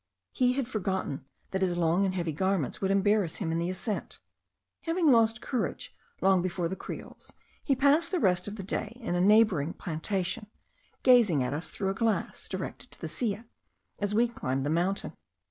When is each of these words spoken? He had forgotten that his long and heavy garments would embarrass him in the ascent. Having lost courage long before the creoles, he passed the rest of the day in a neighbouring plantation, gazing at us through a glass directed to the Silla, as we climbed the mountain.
He 0.31 0.53
had 0.53 0.67
forgotten 0.67 1.25
that 1.51 1.61
his 1.61 1.77
long 1.77 2.05
and 2.05 2.15
heavy 2.15 2.31
garments 2.31 2.81
would 2.81 2.89
embarrass 2.89 3.35
him 3.35 3.51
in 3.51 3.59
the 3.59 3.69
ascent. 3.69 4.17
Having 4.85 5.11
lost 5.11 5.41
courage 5.43 5.95
long 6.21 6.41
before 6.41 6.67
the 6.67 6.75
creoles, 6.75 7.33
he 7.63 7.75
passed 7.75 8.11
the 8.11 8.17
rest 8.19 8.47
of 8.47 8.55
the 8.55 8.63
day 8.63 8.97
in 8.99 9.13
a 9.13 9.21
neighbouring 9.21 9.73
plantation, 9.73 10.47
gazing 11.03 11.43
at 11.43 11.53
us 11.53 11.69
through 11.69 11.89
a 11.89 11.93
glass 11.93 12.49
directed 12.49 12.89
to 12.89 12.99
the 12.99 13.07
Silla, 13.07 13.45
as 13.99 14.15
we 14.15 14.27
climbed 14.27 14.65
the 14.65 14.71
mountain. 14.71 15.13